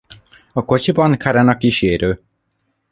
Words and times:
A 0.53 0.65
kocsiban 0.65 1.17
Karen 1.17 1.47
a 1.47 1.57
kísérő. 1.57 2.21